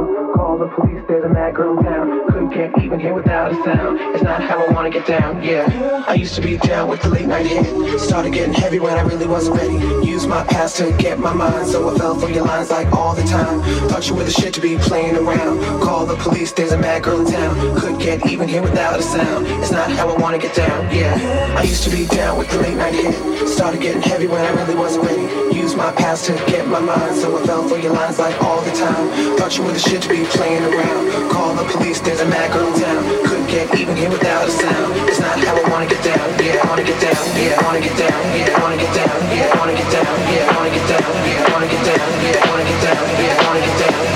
Thank 0.00 0.12
you 0.18 0.29
call 0.40 0.56
the 0.56 0.68
police, 0.68 1.02
there's 1.06 1.24
a 1.24 1.28
mad 1.28 1.54
girl 1.54 1.78
in 1.78 1.84
town. 1.84 2.26
Couldn't 2.30 2.50
get 2.50 2.82
even 2.82 2.98
here 2.98 3.12
without 3.12 3.52
a 3.52 3.54
sound. 3.62 3.98
It's 4.14 4.22
not 4.22 4.42
how 4.42 4.64
I 4.64 4.72
wanna 4.72 4.88
get 4.88 5.06
down, 5.06 5.42
yeah. 5.42 6.04
I 6.08 6.14
used 6.14 6.34
to 6.36 6.40
be 6.40 6.56
down 6.56 6.88
with 6.88 7.02
the 7.02 7.10
late 7.10 7.26
night 7.26 7.46
hit. 7.46 8.00
Started 8.00 8.32
getting 8.32 8.54
heavy 8.54 8.80
when 8.80 8.94
I 8.94 9.02
really 9.02 9.26
wasn't 9.26 9.58
ready. 9.58 9.78
Used 10.06 10.28
my 10.28 10.42
past 10.44 10.78
to 10.78 10.92
get 10.92 11.18
my 11.18 11.34
mind, 11.34 11.66
so 11.66 11.90
I 11.90 11.98
fell 11.98 12.14
for 12.14 12.30
your 12.30 12.44
lines 12.44 12.70
like 12.70 12.90
all 12.92 13.14
the 13.14 13.24
time. 13.24 13.60
Thought 13.90 14.08
you 14.08 14.14
were 14.14 14.24
the 14.24 14.30
shit 14.30 14.54
to 14.54 14.62
be 14.62 14.78
playing 14.78 15.16
around. 15.16 15.60
Call 15.82 16.06
the 16.06 16.16
police, 16.16 16.52
there's 16.52 16.72
a 16.72 16.78
mad 16.78 17.02
girl 17.02 17.20
in 17.20 17.30
town. 17.30 17.54
Couldn't 17.78 17.98
get 17.98 18.26
even 18.26 18.48
here 18.48 18.62
without 18.62 18.98
a 18.98 19.02
sound. 19.02 19.46
It's 19.62 19.72
not 19.72 19.90
how 19.90 20.08
I 20.08 20.16
wanna 20.18 20.38
get 20.38 20.54
down, 20.54 20.80
yeah. 20.94 21.54
I 21.58 21.64
used 21.64 21.84
to 21.84 21.90
be 21.90 22.06
down 22.06 22.38
with 22.38 22.48
the 22.50 22.58
late 22.60 22.76
night 22.76 22.94
hit. 22.94 23.14
Started 23.46 23.82
getting 23.82 24.02
heavy 24.02 24.26
when 24.26 24.40
I 24.40 24.50
really 24.60 24.74
wasn't 24.74 25.04
ready. 25.04 25.26
Used 25.54 25.76
my 25.76 25.92
past 25.92 26.24
to 26.24 26.32
get 26.46 26.66
my 26.66 26.80
mind, 26.80 27.14
so 27.16 27.36
I 27.36 27.46
fell 27.46 27.68
for 27.68 27.76
your 27.76 27.92
lines 27.92 28.18
like 28.18 28.40
all 28.42 28.62
the 28.62 28.72
time. 28.72 29.36
Thought 29.36 29.58
you 29.58 29.64
were 29.64 29.72
the 29.72 29.78
shit 29.78 30.00
to 30.02 30.08
be 30.08 30.24
playing 30.30 30.62
around. 30.62 31.30
Call 31.30 31.54
the 31.54 31.64
police, 31.64 32.00
there's 32.00 32.20
a 32.20 32.26
mad 32.26 32.52
girl 32.52 32.72
in 32.72 32.80
town. 32.80 33.02
Couldn't 33.26 33.46
get 33.46 33.66
even 33.78 33.96
here 33.96 34.10
without 34.10 34.48
a 34.48 34.50
sound. 34.50 34.94
It's 35.08 35.20
not 35.20 35.38
how 35.38 35.56
I 35.56 35.70
wanna 35.70 35.86
get 35.86 36.02
down. 36.04 36.26
Yeah, 36.38 36.62
I 36.62 36.68
wanna 36.68 36.84
get 36.84 37.00
down. 37.00 37.18
Yeah, 37.36 37.58
I 37.58 37.62
wanna 37.66 37.80
get 37.80 37.96
down. 37.98 38.18
Yeah, 38.36 38.56
I 38.56 38.62
wanna 38.62 38.76
get 38.76 38.92
down. 38.94 39.16
Yeah, 39.34 39.50
I 39.52 39.58
wanna 39.58 39.74
get 39.74 39.90
down. 39.90 40.06
Yeah, 40.30 40.46
I 40.46 40.54
wanna 40.56 40.70
get 40.70 40.86
down. 40.86 41.06
Yeah, 41.26 41.46
I 41.46 41.52
wanna 41.52 41.66
get 41.66 41.82
down. 41.84 42.06
Yeah, 42.22 42.42
I 42.42 42.50
wanna 42.50 42.64
get 42.64 42.80
down. 42.82 43.04
Yeah, 43.20 43.40
I 43.40 43.46
wanna 43.46 43.60
get 43.66 43.78
down. 43.80 44.09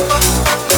love. 0.00 0.77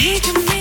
He 0.00 0.18
can 0.18 0.59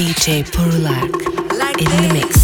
DJ 0.00 0.42
Purulak 0.44 1.12
in 1.78 2.08
the 2.08 2.14
mix. 2.14 2.39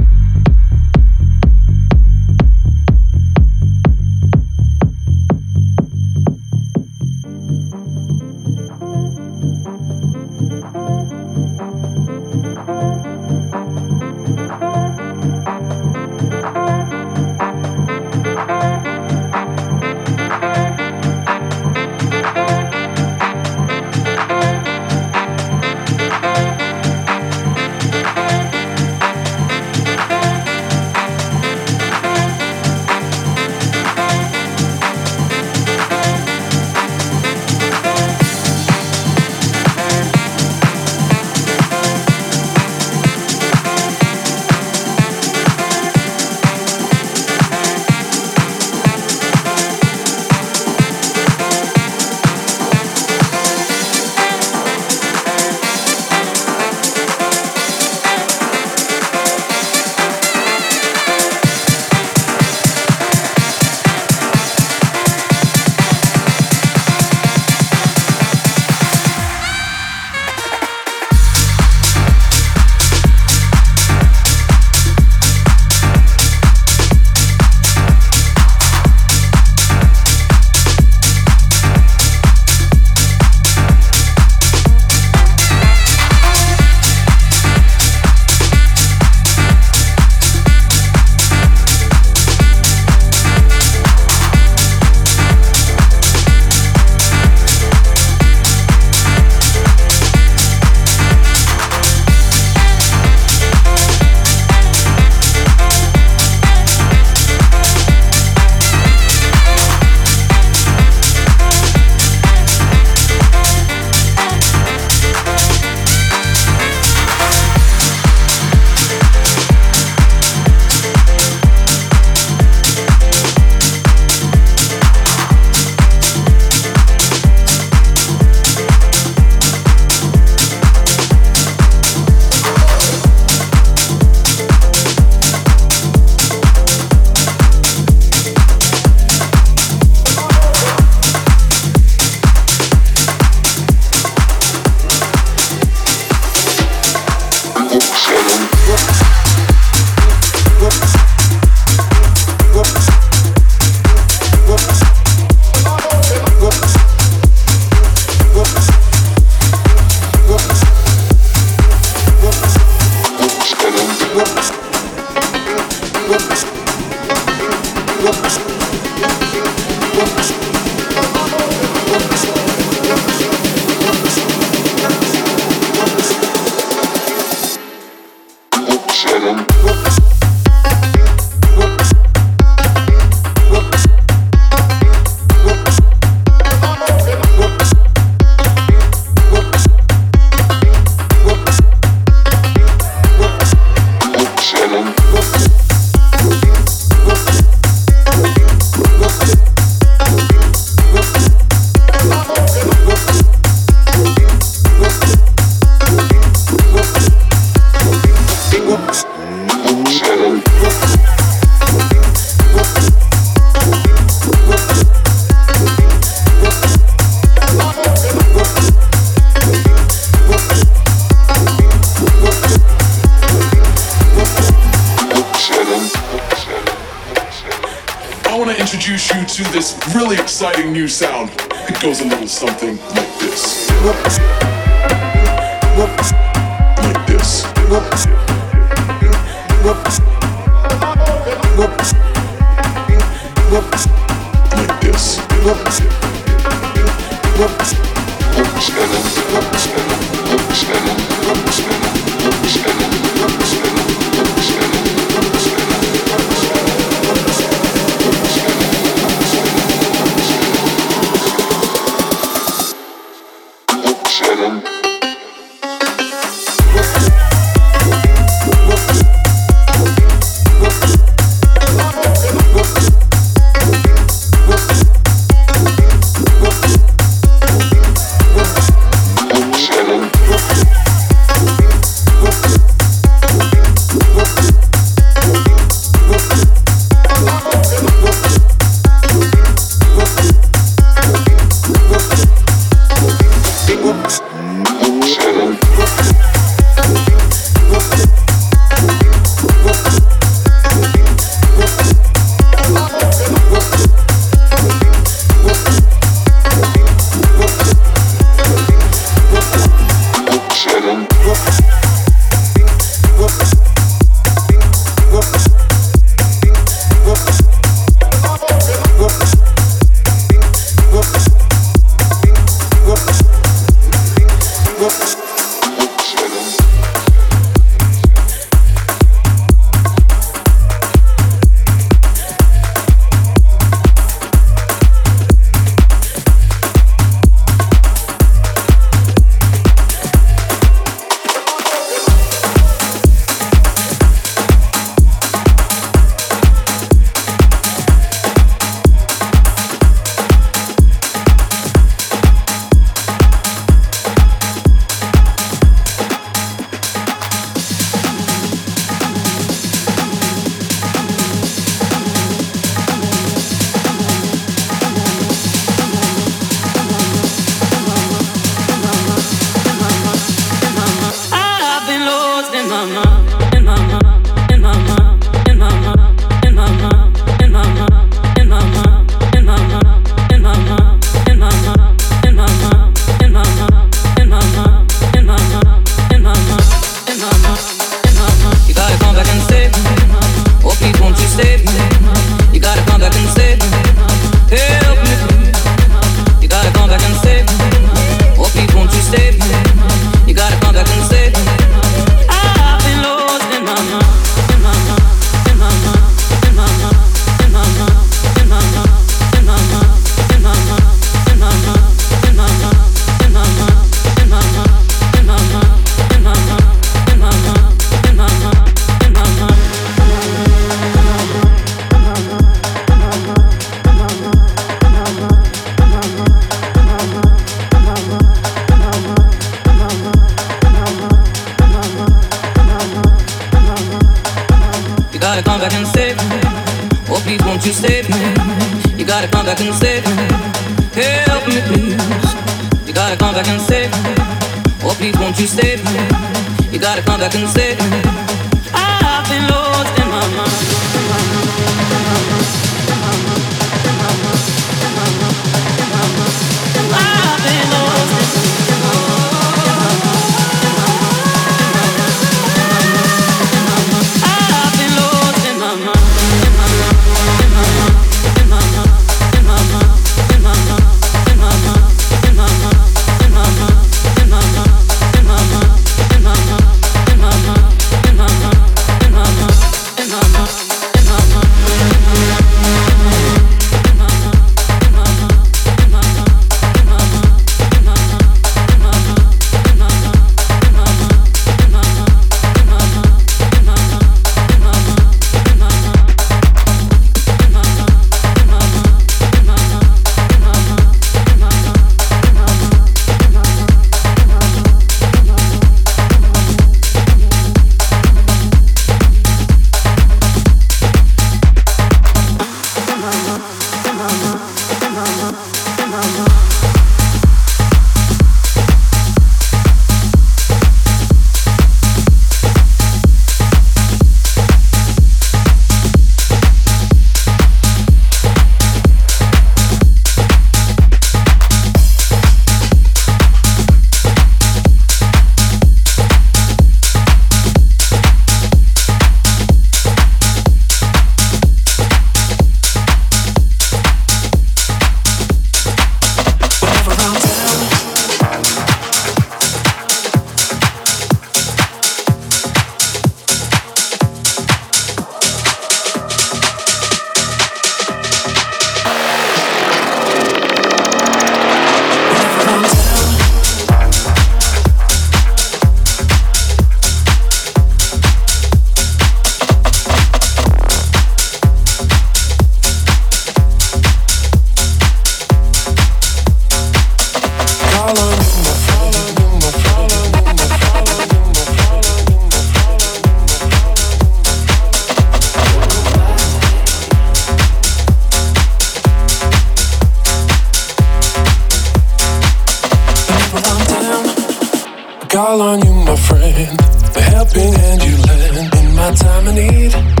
call 595.31 595.41
on 595.41 595.61
you, 595.65 595.73
my 595.73 595.95
friend. 595.95 596.59
The 596.93 597.01
helping 597.01 597.53
hand 597.53 597.81
you 597.83 597.95
lend 598.07 598.53
in 598.53 598.75
my 598.75 598.91
time 598.91 599.27
of 599.27 599.35
need. 599.35 600.00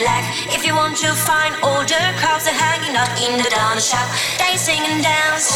Cadillac. 0.00 0.56
If 0.56 0.64
you 0.64 0.74
want 0.74 0.96
to 1.04 1.12
find 1.12 1.54
older 1.62 2.04
cars, 2.16 2.44
they're 2.44 2.56
hanging 2.56 2.96
out 2.96 3.12
in 3.20 3.36
the 3.36 3.50
donut 3.52 3.84
shop. 3.84 4.08
They 4.38 4.56
sing 4.56 4.80
and 4.80 5.02
dance. 5.02 5.52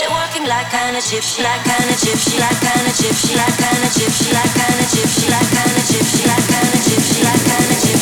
They're 0.00 0.10
working 0.10 0.46
like 0.50 0.66
of 0.66 0.98
gypsy, 0.98 1.42
like 1.44 1.62
of 1.62 1.94
gypsy, 2.02 2.42
like 2.42 2.58
of 2.58 2.90
gypsy, 2.98 3.38
like 3.38 3.62
of 3.62 3.86
gypsy, 3.94 4.34
like 4.34 4.58
of 4.58 4.82
gypsy, 4.90 5.30
like 5.30 5.46
of 5.46 5.78
gypsy, 5.94 6.26
like 6.26 6.42
of 6.42 6.74
gypsy, 6.90 7.22
like 7.22 7.38
of 7.38 7.70
gypsy, 7.70 7.94
like 7.94 8.01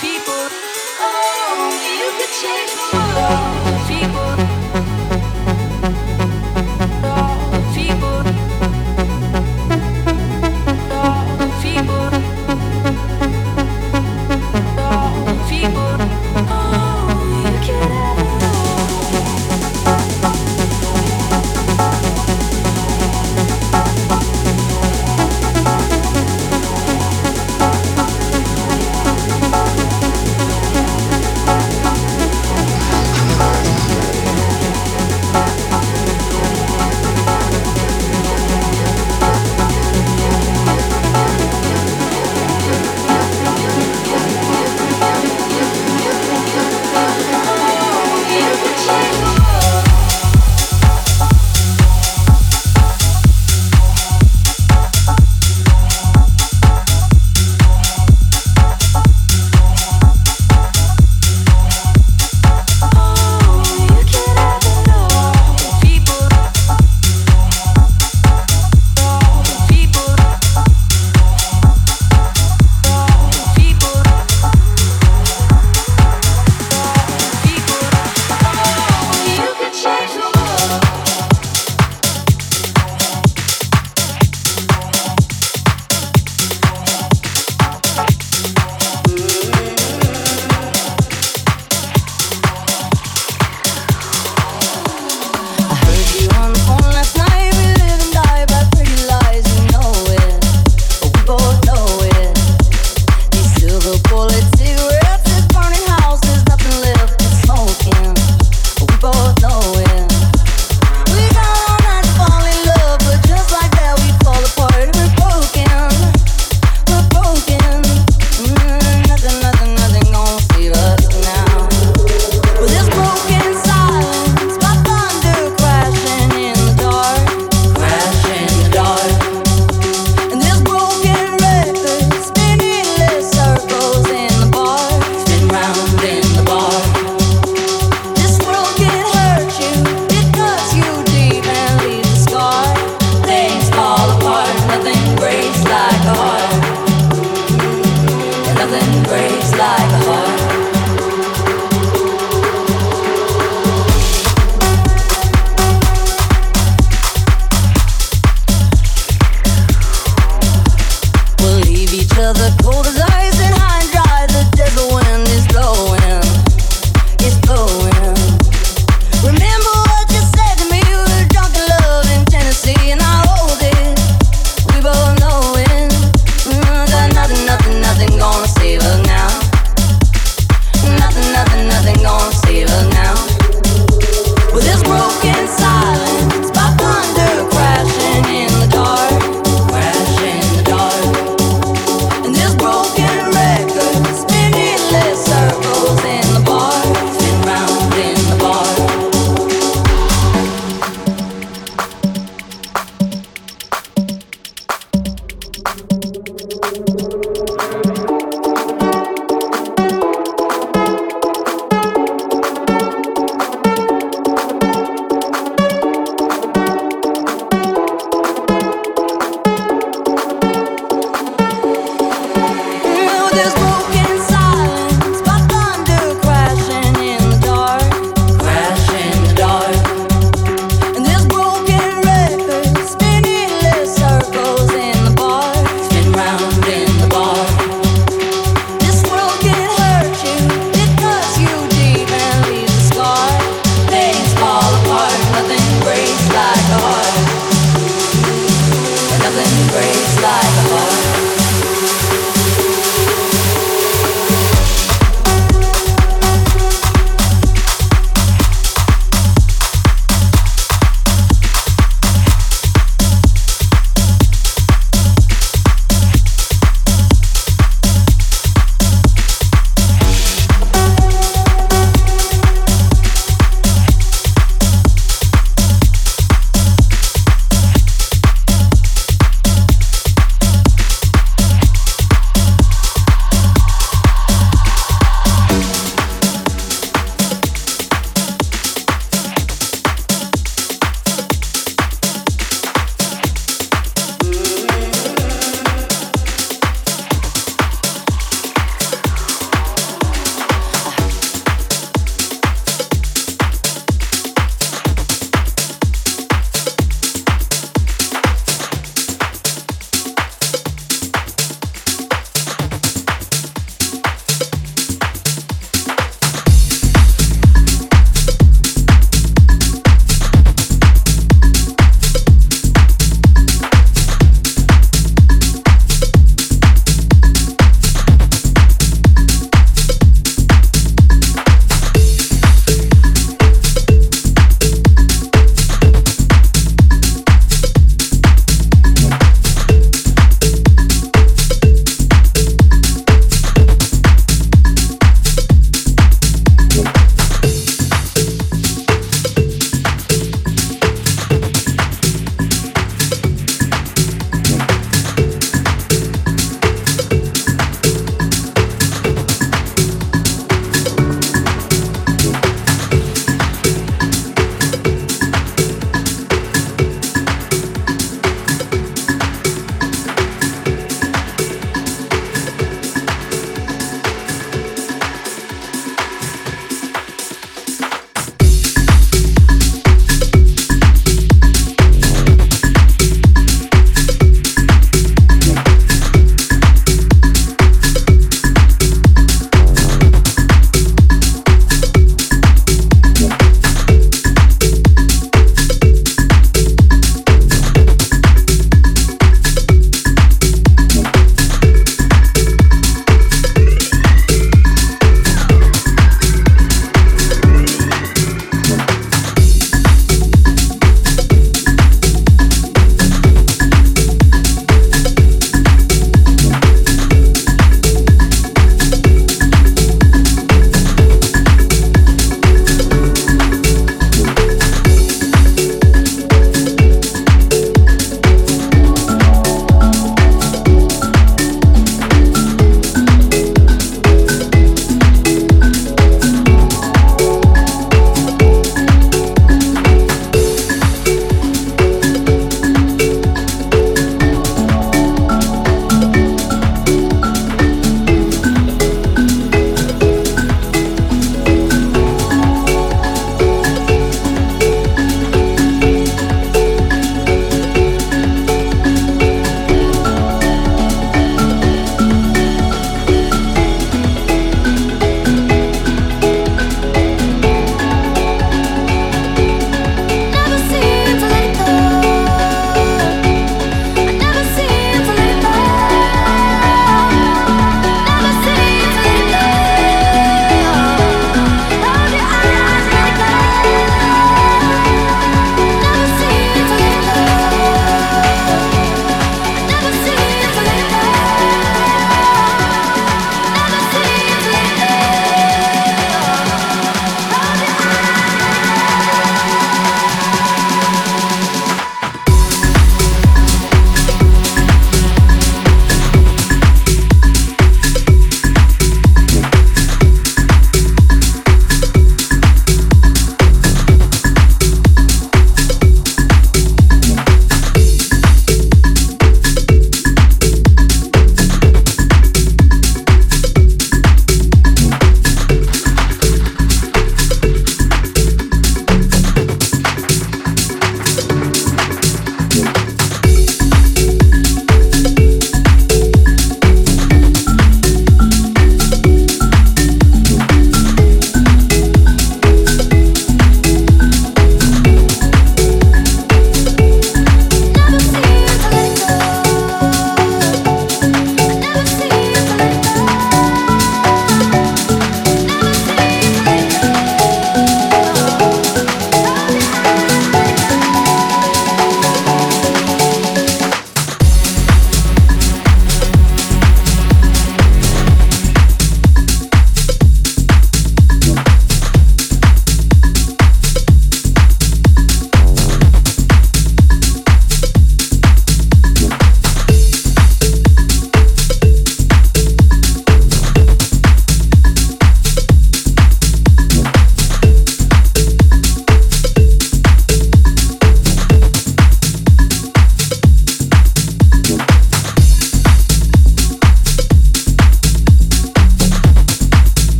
people, 0.00 0.48
oh, 1.00 1.68
you 1.98 2.08
could 2.18 2.32
change 2.40 2.72
the 2.72 2.96
world. 2.96 3.59